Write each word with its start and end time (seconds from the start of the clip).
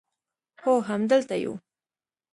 هو 0.63 0.73
همدلته 0.89 1.35
یو 1.43 1.53